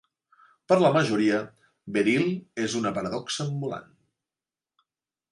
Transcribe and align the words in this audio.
Per 0.71 0.75
la 0.83 0.89
majoria, 0.93 1.41
Veril 1.97 2.25
és 2.63 2.77
una 2.79 2.93
paradoxa 2.95 3.45
ambulant. 3.45 3.93